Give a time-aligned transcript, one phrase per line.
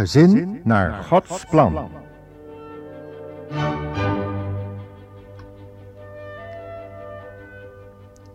[0.00, 1.90] Gezin naar Gods plan.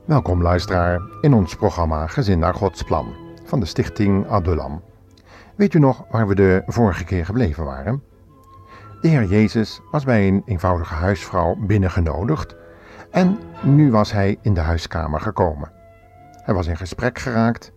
[0.05, 4.81] Welkom luisteraar in ons programma Gezin naar Gods plan van de stichting Adulam.
[5.55, 8.03] Weet u nog waar we de vorige keer gebleven waren?
[9.02, 12.55] De Heer Jezus was bij een eenvoudige huisvrouw binnengenodigd
[13.11, 15.72] en nu was hij in de huiskamer gekomen.
[16.31, 17.72] Hij was in gesprek geraakt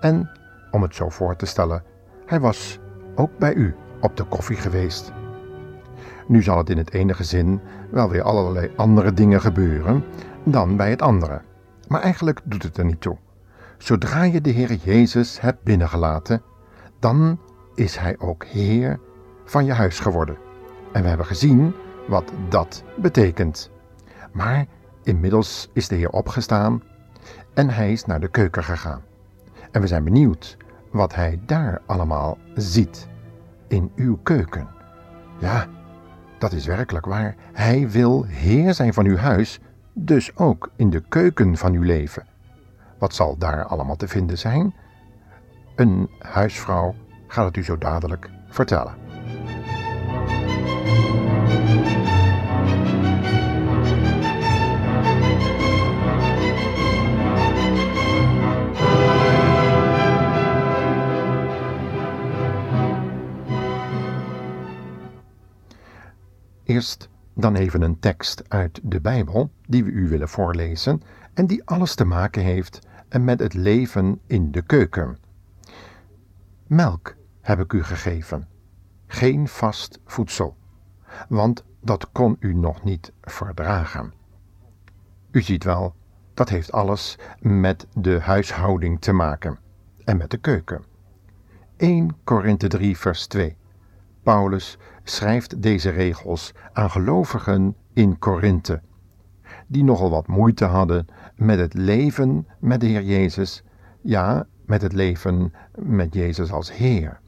[0.00, 0.30] en,
[0.70, 1.82] om het zo voor te stellen,
[2.26, 2.78] hij was
[3.18, 5.12] ook bij u op de koffie geweest.
[6.26, 7.60] Nu zal het in het ene gezin
[7.90, 10.04] wel weer allerlei andere dingen gebeuren
[10.44, 11.40] dan bij het andere.
[11.88, 13.16] Maar eigenlijk doet het er niet toe.
[13.78, 16.42] Zodra je de Heer Jezus hebt binnengelaten,
[16.98, 17.38] dan
[17.74, 19.00] is Hij ook Heer
[19.44, 20.36] van je huis geworden.
[20.92, 21.74] En we hebben gezien
[22.08, 23.70] wat dat betekent.
[24.32, 24.66] Maar
[25.02, 26.82] inmiddels is de Heer opgestaan
[27.54, 29.02] en Hij is naar de keuken gegaan.
[29.70, 30.56] En we zijn benieuwd
[30.98, 33.08] wat Hij daar allemaal ziet
[33.68, 34.68] in uw keuken.
[35.38, 35.66] Ja,
[36.38, 37.34] dat is werkelijk waar.
[37.52, 39.60] Hij wil Heer zijn van uw huis,
[39.92, 42.26] dus ook in de keuken van uw leven.
[42.98, 44.74] Wat zal daar allemaal te vinden zijn?
[45.76, 46.94] Een huisvrouw
[47.26, 49.07] gaat het u zo dadelijk vertellen.
[66.78, 71.02] Eerst dan even een tekst uit de Bijbel die we u willen voorlezen
[71.34, 72.86] en die alles te maken heeft
[73.20, 75.18] met het leven in de keuken.
[76.66, 78.48] Melk heb ik u gegeven,
[79.06, 80.56] geen vast voedsel,
[81.28, 84.12] want dat kon u nog niet verdragen.
[85.30, 85.94] U ziet wel,
[86.34, 89.58] dat heeft alles met de huishouding te maken
[90.04, 90.84] en met de keuken.
[91.76, 93.56] 1 Korinthe 3 vers 2
[94.22, 94.78] Paulus
[95.10, 98.80] schrijft deze regels aan gelovigen in Korinthe,
[99.66, 103.62] die nogal wat moeite hadden met het leven met de Heer Jezus,
[104.00, 107.20] ja, met het leven met Jezus als Heer.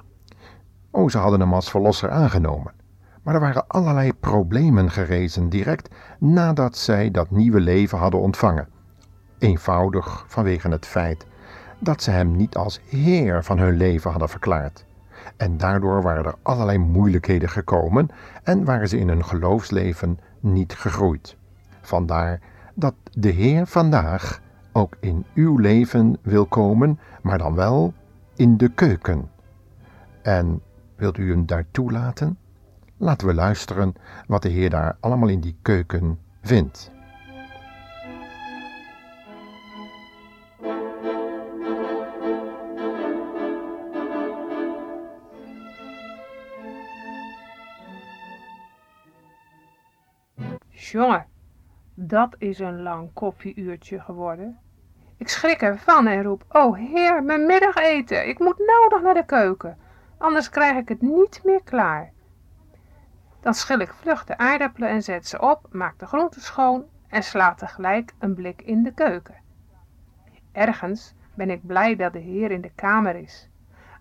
[0.91, 2.73] O, ze hadden hem als verlosser aangenomen.
[3.23, 8.69] Maar er waren allerlei problemen gerezen direct nadat zij dat nieuwe leven hadden ontvangen.
[9.39, 11.27] Eenvoudig vanwege het feit
[11.79, 14.85] dat ze hem niet als Heer van hun leven hadden verklaard.
[15.37, 18.09] En daardoor waren er allerlei moeilijkheden gekomen
[18.43, 21.37] en waren ze in hun geloofsleven niet gegroeid.
[21.81, 22.41] Vandaar
[22.75, 24.41] dat de Heer vandaag
[24.73, 27.95] ook in uw leven wil komen, maar dan wel
[28.37, 29.31] in de keuken.
[30.23, 30.61] En
[30.97, 32.39] wilt u hem daar toelaten?
[32.97, 33.95] Laten we luisteren
[34.27, 36.91] wat de Heer daar allemaal in die keuken vindt.
[50.91, 51.27] Jongen,
[51.95, 54.59] dat is een lang koffieuurtje geworden.
[55.17, 59.79] Ik schrik ervan en roep, oh heer, mijn middageten, ik moet nodig naar de keuken,
[60.19, 62.13] anders krijg ik het niet meer klaar.
[63.41, 67.23] Dan schil ik vlug de aardappelen en zet ze op, maak de groenten schoon en
[67.23, 69.43] sla tegelijk een blik in de keuken.
[70.53, 73.49] Ergens ben ik blij dat de heer in de kamer is,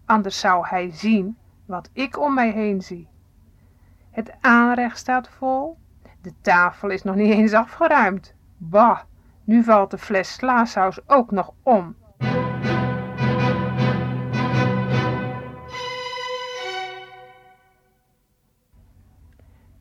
[0.06, 3.08] anders zou hij zien wat ik om mij heen zie.
[4.12, 5.78] Het aanrecht staat vol,
[6.22, 8.34] de tafel is nog niet eens afgeruimd.
[8.58, 9.00] Bah,
[9.44, 11.96] nu valt de fles slaasaus ook nog om.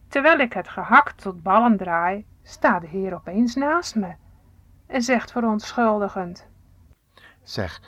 [0.09, 4.15] Terwijl ik het gehakt tot ballen draai, staat de heer opeens naast me
[4.87, 6.47] en zegt verontschuldigend.
[7.43, 7.83] Zeg,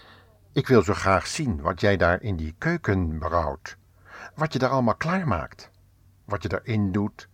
[0.52, 3.76] ik wil zo graag zien wat jij daar in die keuken brouwt.
[4.35, 5.70] Wat je daar allemaal klaarmaakt.
[6.25, 7.29] Wat je erin doet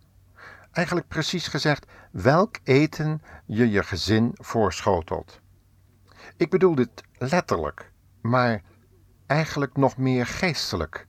[0.77, 5.41] eigenlijk precies gezegd welk eten je je gezin voorschotelt.
[6.37, 7.91] Ik bedoel dit letterlijk,
[8.21, 8.61] maar
[9.27, 11.07] eigenlijk nog meer geestelijk.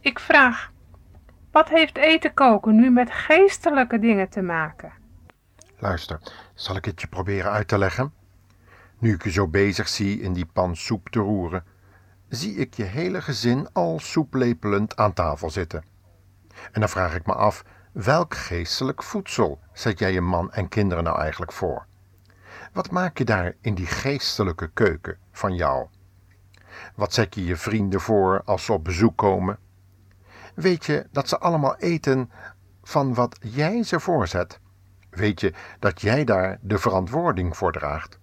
[0.00, 0.72] Ik vraag,
[1.50, 4.92] wat heeft eten koken nu met geestelijke dingen te maken?
[5.78, 6.20] Luister,
[6.54, 8.12] zal ik het je proberen uit te leggen?
[8.98, 11.64] Nu ik je zo bezig zie in die pan soep te roeren,
[12.28, 15.84] zie ik je hele gezin al soeplepelend aan tafel zitten.
[16.72, 21.04] En dan vraag ik me af Welk geestelijk voedsel zet jij je man en kinderen
[21.04, 21.86] nou eigenlijk voor?
[22.72, 25.88] Wat maak je daar in die geestelijke keuken van jou?
[26.94, 29.58] Wat zet je je vrienden voor als ze op bezoek komen?
[30.54, 32.30] Weet je dat ze allemaal eten
[32.82, 34.60] van wat jij ze voorzet?
[35.10, 38.18] Weet je dat jij daar de verantwoording voor draagt?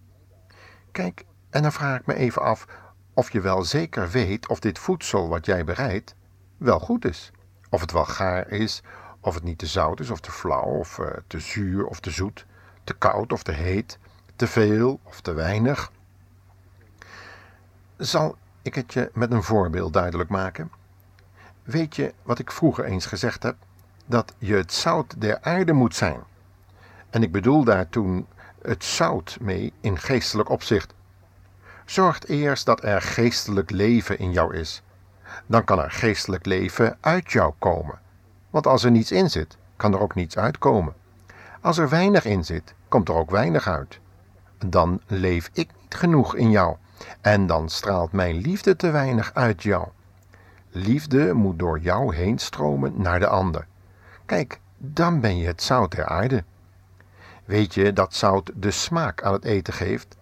[0.91, 2.65] Kijk, en dan vraag ik me even af
[3.13, 6.15] of je wel zeker weet of dit voedsel wat jij bereidt
[6.57, 7.31] wel goed is.
[7.69, 8.83] Of het wel gaar is,
[9.27, 12.11] of het niet te zout is of te flauw, of uh, te zuur of te
[12.11, 12.45] zoet,
[12.83, 13.97] te koud of te heet,
[14.35, 15.91] te veel of te weinig.
[17.97, 20.71] Zal ik het je met een voorbeeld duidelijk maken?
[21.63, 23.55] Weet je wat ik vroeger eens gezegd heb?
[24.05, 26.19] Dat je het zout der aarde moet zijn.
[27.09, 28.27] En ik bedoel daar toen
[28.61, 30.93] het zout mee in geestelijk opzicht.
[31.85, 34.81] Zorg eerst dat er geestelijk leven in jou is.
[35.45, 38.05] Dan kan er geestelijk leven uit jou komen.
[38.49, 40.93] Want als er niets in zit, kan er ook niets uitkomen.
[41.61, 43.99] Als er weinig in zit, komt er ook weinig uit.
[44.65, 46.75] Dan leef ik niet genoeg in jou.
[47.21, 49.87] En dan straalt mijn liefde te weinig uit jou.
[50.69, 53.67] Liefde moet door jou heen stromen naar de ander.
[54.25, 56.43] Kijk, dan ben je het zout der aarde.
[57.45, 60.17] Weet je dat zout de smaak aan het eten geeft,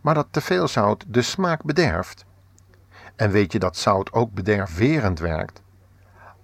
[0.00, 2.24] maar dat te veel zout de smaak bederft?
[3.16, 5.61] En weet je dat zout ook bederverend werkt?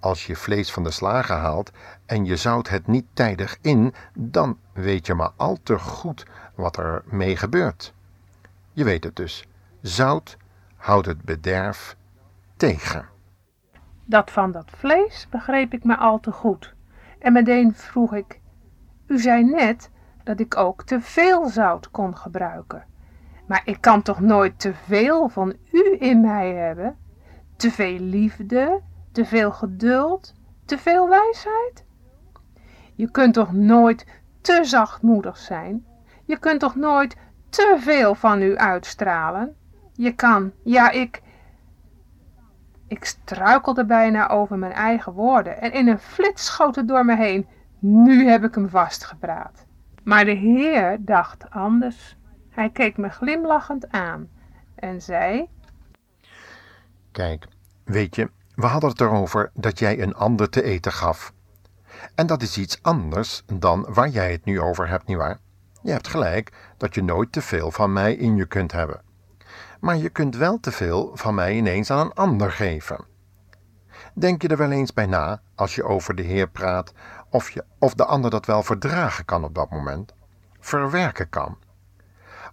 [0.00, 1.70] Als je vlees van de slager haalt
[2.06, 6.76] en je zout het niet tijdig in, dan weet je maar al te goed wat
[6.76, 7.94] er mee gebeurt.
[8.72, 9.44] Je weet het dus.
[9.80, 10.36] Zout
[10.76, 11.96] houdt het bederf
[12.56, 13.08] tegen.
[14.04, 16.74] Dat van dat vlees begreep ik maar al te goed.
[17.18, 18.40] En meteen vroeg ik:
[19.06, 19.90] U zei net
[20.24, 22.84] dat ik ook te veel zout kon gebruiken.
[23.46, 26.96] Maar ik kan toch nooit te veel van u in mij hebben?
[27.56, 28.80] Te veel liefde,
[29.18, 30.34] te veel geduld,
[30.64, 31.84] te veel wijsheid?
[32.94, 34.06] Je kunt toch nooit
[34.40, 35.86] te zachtmoedig zijn?
[36.24, 37.16] Je kunt toch nooit
[37.48, 39.56] te veel van u uitstralen?
[39.92, 41.22] Je kan, ja, ik.
[42.86, 47.16] Ik struikelde bijna over mijn eigen woorden en in een flits schoot het door me
[47.16, 47.46] heen.
[47.78, 49.66] Nu heb ik hem vastgepraat.
[50.04, 52.16] Maar de Heer dacht anders.
[52.48, 54.28] Hij keek me glimlachend aan
[54.74, 55.48] en zei:
[57.10, 57.46] Kijk,
[57.84, 61.32] weet je, we hadden het erover dat jij een ander te eten gaf.
[62.14, 65.38] En dat is iets anders dan waar jij het nu over hebt, nietwaar?
[65.82, 69.00] Je hebt gelijk dat je nooit te veel van mij in je kunt hebben.
[69.80, 73.04] Maar je kunt wel te veel van mij ineens aan een ander geven.
[74.14, 76.92] Denk je er wel eens bij na, als je over de Heer praat,
[77.30, 80.14] of, je, of de ander dat wel verdragen kan op dat moment?
[80.60, 81.58] Verwerken kan.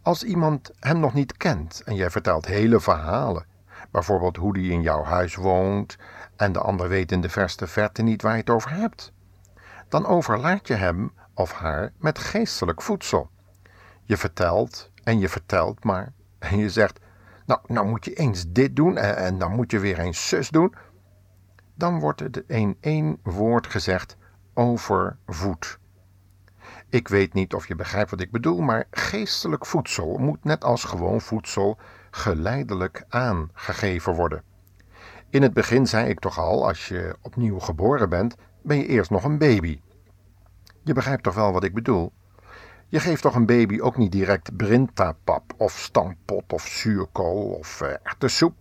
[0.01, 3.45] Als iemand hem nog niet kent en jij vertelt hele verhalen,
[3.95, 5.97] bijvoorbeeld hoe die in jouw huis woont
[6.35, 9.11] en de ander weet in de verste verte niet waar je het over hebt,
[9.89, 13.29] dan overlaat je hem of haar met geestelijk voedsel.
[14.03, 16.99] Je vertelt en je vertelt maar en je zegt,
[17.45, 20.75] nou, nou moet je eens dit doen en, dan moet je weer eens zus doen.
[21.75, 24.17] Dan wordt er in één woord gezegd
[24.53, 25.79] overvoed.
[26.89, 30.83] Ik weet niet of je begrijpt wat ik bedoel, maar geestelijk voedsel moet net als
[30.83, 31.77] gewoon voedsel
[32.15, 34.43] geleidelijk aangegeven worden.
[35.29, 39.09] In het begin zei ik toch al, als je opnieuw geboren bent, ben je eerst
[39.09, 39.79] nog een baby.
[40.83, 42.13] Je begrijpt toch wel wat ik bedoel?
[42.87, 47.89] Je geeft toch een baby ook niet direct brintapap of stampot of zuurkool of uh,
[48.03, 48.55] erwtensoep?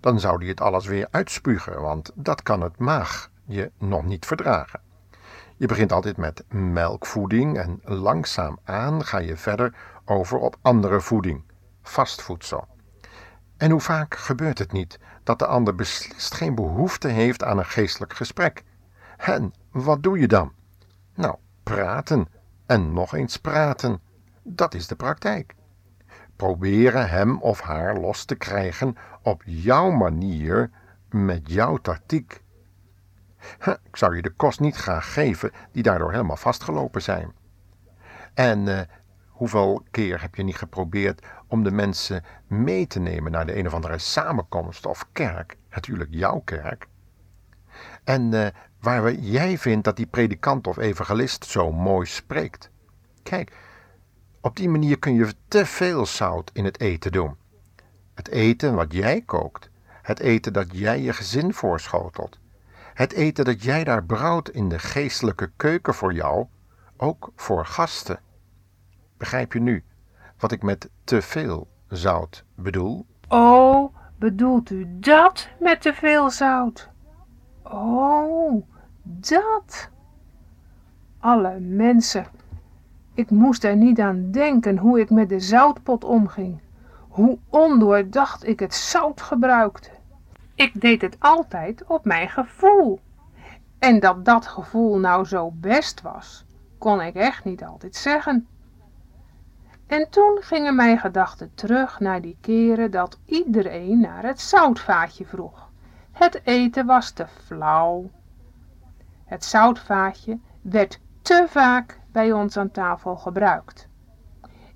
[0.00, 4.26] Dan zou die het alles weer uitspugen, want dat kan het maag je nog niet
[4.26, 4.80] verdragen.
[5.56, 11.44] Je begint altijd met melkvoeding en langzaam aan ga je verder over op andere voeding,
[11.82, 12.66] vastvoedsel.
[13.56, 17.64] En hoe vaak gebeurt het niet dat de ander beslist geen behoefte heeft aan een
[17.64, 18.64] geestelijk gesprek?
[19.16, 20.52] En wat doe je dan?
[21.14, 22.28] Nou, praten
[22.66, 24.00] en nog eens praten.
[24.42, 25.54] Dat is de praktijk.
[26.36, 30.70] Proberen hem of haar los te krijgen op jouw manier,
[31.08, 32.42] met jouw tactiek.
[33.64, 37.32] Ik zou je de kost niet graag geven die daardoor helemaal vastgelopen zijn.
[38.34, 38.80] En uh,
[39.42, 43.66] hoeveel keer heb je niet geprobeerd om de mensen mee te nemen naar de een
[43.66, 45.56] of andere samenkomst of kerk?
[45.70, 46.88] Natuurlijk jouw kerk.
[48.04, 48.46] En uh,
[48.80, 52.70] waar jij vindt dat die predikant of evangelist zo mooi spreekt.
[53.22, 53.52] Kijk,
[54.40, 57.36] op die manier kun je te veel zout in het eten doen.
[58.14, 59.70] Het eten wat jij kookt,
[60.02, 62.38] het eten dat jij je gezin voorschotelt,
[62.94, 66.46] het eten dat jij daar brouwt in de geestelijke keuken voor jou,
[66.96, 68.20] ook voor gasten.
[69.22, 69.84] Begrijp je nu
[70.38, 73.06] wat ik met te veel zout bedoel?
[73.28, 76.88] Oh, bedoelt u dat met te veel zout?
[77.62, 78.66] Oh,
[79.02, 79.88] dat.
[81.18, 82.26] Alle mensen.
[83.14, 86.60] Ik moest er niet aan denken hoe ik met de zoutpot omging.
[87.08, 89.90] Hoe ondoordacht ik het zout gebruikte.
[90.54, 93.00] Ik deed het altijd op mijn gevoel.
[93.78, 96.44] En dat dat gevoel nou zo best was,
[96.78, 98.46] kon ik echt niet altijd zeggen.
[99.86, 105.68] En toen gingen mijn gedachten terug naar die keren dat iedereen naar het zoutvaatje vroeg.
[106.12, 108.10] Het eten was te flauw.
[109.24, 113.88] Het zoutvaatje werd te vaak bij ons aan tafel gebruikt.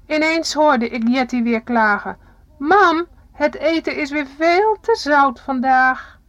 [0.06, 2.18] Ineens hoorde ik Jetty weer klagen.
[2.58, 6.20] Mam, het eten is weer veel te zout vandaag.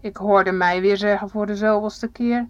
[0.00, 2.48] Ik hoorde mij weer zeggen voor de zoveelste keer.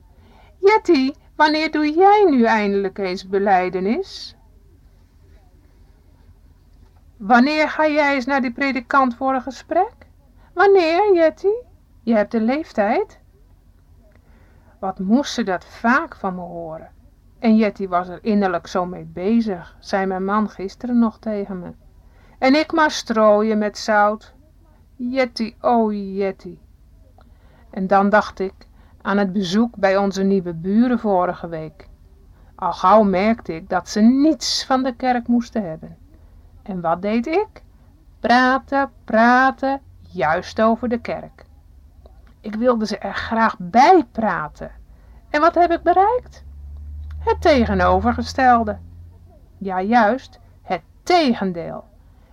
[0.59, 4.37] Jetty, wanneer doe jij nu eindelijk eens beleidenis?
[7.17, 9.95] Wanneer ga jij eens naar die predikant voor een gesprek?
[10.53, 11.55] Wanneer, Jetty?
[12.03, 13.21] Je hebt de leeftijd.
[14.79, 16.91] Wat moest ze dat vaak van me horen.
[17.39, 21.73] En Jetty was er innerlijk zo mee bezig, zei mijn man gisteren nog tegen me.
[22.39, 24.35] En ik maar strooien met zout.
[24.97, 26.59] Jetty, oh Jetty.
[27.71, 28.55] En dan dacht ik
[29.03, 31.89] aan het bezoek bij onze nieuwe buren vorige week.
[32.55, 35.97] Al gauw merkte ik dat ze niets van de kerk moesten hebben.
[36.67, 37.63] En wat deed ik?
[38.21, 41.45] Praten, praten, juist over de kerk.
[42.41, 44.71] Ik wilde ze er graag bij praten.
[45.31, 46.45] En wat heb ik bereikt?
[47.19, 48.79] Het tegenovergestelde.
[49.59, 51.85] Ja, juist, het tegendeel.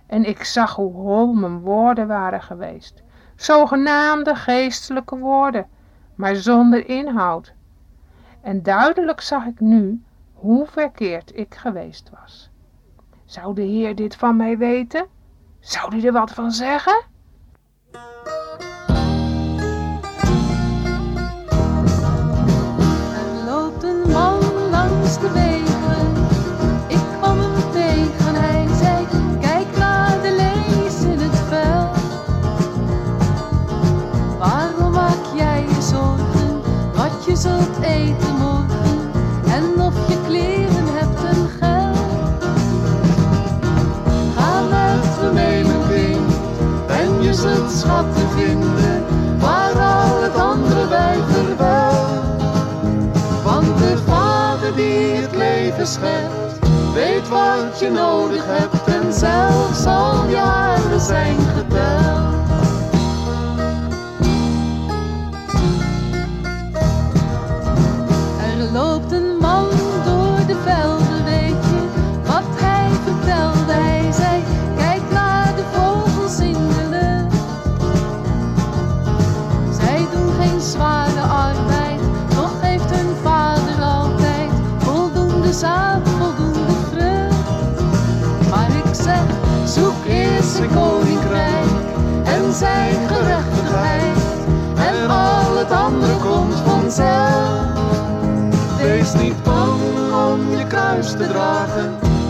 [0.06, 3.02] En ik zag hoe hol mijn woorden waren geweest.
[3.36, 5.66] Zogenaamde geestelijke woorden,
[6.14, 7.52] maar zonder inhoud.
[8.40, 12.50] En duidelijk zag ik nu hoe verkeerd ik geweest was.
[13.24, 15.06] Zou de Heer dit van mij weten?
[15.60, 17.04] Zou hij er wat van zeggen?
[23.46, 24.40] Loopt een man
[24.70, 25.53] langs de.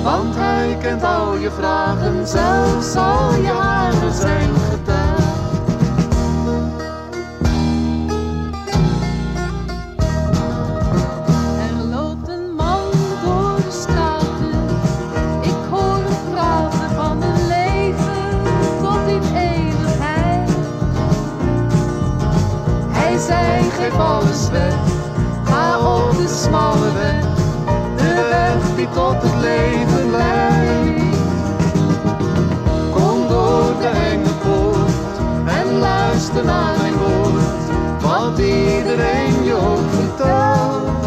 [0.02, 5.22] Want hij kent al je vragen, zelfs al je haren zijn geteld.
[11.58, 12.90] Er loopt een man
[13.24, 14.68] door de straten.
[15.40, 18.42] Ik hoor hem praten van een leven
[18.82, 20.50] tot in eeuwigheid.
[22.88, 24.74] Hij zei: geef alles weg,
[25.44, 27.43] ga op de smalle weg,
[28.14, 31.16] de weg die tot het leven leidt.
[32.90, 35.14] Kom door de enge poort
[35.58, 37.62] en luister naar mijn woord,
[38.00, 41.06] wat iedereen je ook vertelt.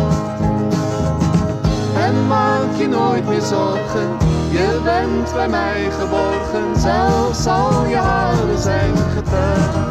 [1.95, 4.17] En maak je nooit meer zorgen,
[4.49, 9.86] je bent bij mij geborgen, zelfs al je haren zijn geteld.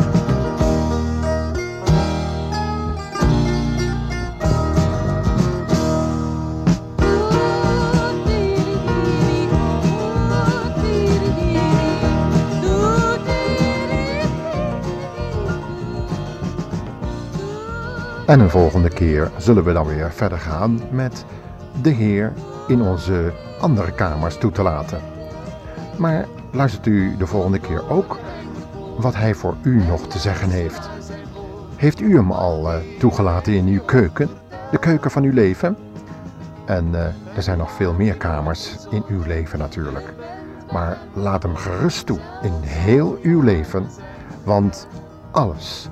[18.26, 21.24] En een volgende keer zullen we dan weer verder gaan met
[21.82, 22.32] de Heer
[22.66, 25.00] in onze andere kamers toe te laten.
[25.98, 28.18] Maar luistert u de volgende keer ook
[28.98, 30.88] wat Hij voor u nog te zeggen heeft.
[31.76, 34.28] Heeft u hem al eh, toegelaten in uw keuken,
[34.70, 35.76] de keuken van uw leven?
[36.64, 40.14] En eh, er zijn nog veel meer kamers in uw leven natuurlijk.
[40.72, 43.86] Maar laat hem gerust toe in heel uw leven,
[44.44, 44.88] want
[45.30, 45.88] alles,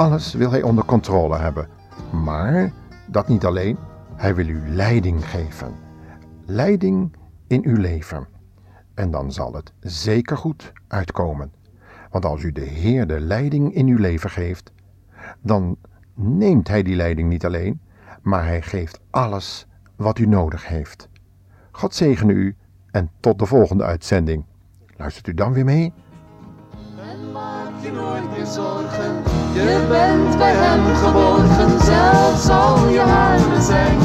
[0.00, 1.68] alles wil hij onder controle hebben.
[2.24, 2.72] Maar
[3.06, 3.78] dat niet alleen,
[4.16, 5.74] hij wil u leiding geven.
[6.46, 7.16] Leiding
[7.46, 8.26] in uw leven.
[8.94, 11.52] En dan zal het zeker goed uitkomen.
[12.10, 14.72] Want als u de Heer de leiding in uw leven geeft,
[15.40, 15.76] dan
[16.14, 17.80] neemt hij die leiding niet alleen,
[18.22, 19.66] maar hij geeft alles
[19.96, 21.08] wat u nodig heeft.
[21.70, 22.56] God zegene u
[22.90, 24.44] en tot de volgende uitzending.
[24.96, 25.92] Luistert u dan weer mee?
[28.44, 33.98] Zorgen, Je bent bij hem geborgen, zelfs al je haren zijn